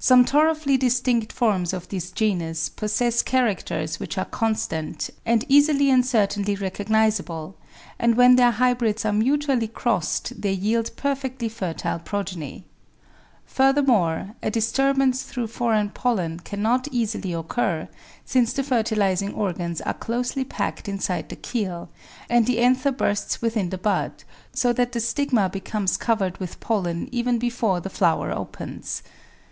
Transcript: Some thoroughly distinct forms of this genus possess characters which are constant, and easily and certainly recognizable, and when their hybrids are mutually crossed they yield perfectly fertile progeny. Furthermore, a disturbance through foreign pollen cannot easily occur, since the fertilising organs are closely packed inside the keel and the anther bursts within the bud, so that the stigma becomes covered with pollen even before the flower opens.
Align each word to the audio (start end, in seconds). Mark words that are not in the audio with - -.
Some 0.00 0.24
thoroughly 0.24 0.76
distinct 0.76 1.32
forms 1.32 1.72
of 1.72 1.88
this 1.90 2.10
genus 2.10 2.68
possess 2.70 3.22
characters 3.22 4.00
which 4.00 4.18
are 4.18 4.24
constant, 4.24 5.10
and 5.24 5.44
easily 5.48 5.90
and 5.90 6.04
certainly 6.04 6.56
recognizable, 6.56 7.56
and 7.96 8.16
when 8.16 8.34
their 8.34 8.50
hybrids 8.50 9.04
are 9.04 9.12
mutually 9.12 9.68
crossed 9.68 10.40
they 10.42 10.50
yield 10.52 10.90
perfectly 10.96 11.48
fertile 11.48 12.00
progeny. 12.00 12.64
Furthermore, 13.46 14.30
a 14.42 14.50
disturbance 14.50 15.22
through 15.22 15.46
foreign 15.46 15.90
pollen 15.90 16.40
cannot 16.40 16.88
easily 16.90 17.32
occur, 17.32 17.88
since 18.24 18.52
the 18.52 18.64
fertilising 18.64 19.32
organs 19.32 19.80
are 19.82 19.94
closely 19.94 20.42
packed 20.42 20.88
inside 20.88 21.28
the 21.28 21.36
keel 21.36 21.88
and 22.28 22.44
the 22.46 22.58
anther 22.58 22.90
bursts 22.90 23.40
within 23.40 23.70
the 23.70 23.78
bud, 23.78 24.24
so 24.52 24.72
that 24.72 24.90
the 24.90 24.98
stigma 24.98 25.48
becomes 25.48 25.96
covered 25.96 26.38
with 26.38 26.58
pollen 26.58 27.08
even 27.12 27.38
before 27.38 27.78
the 27.78 27.88
flower 27.88 28.32
opens. 28.32 29.04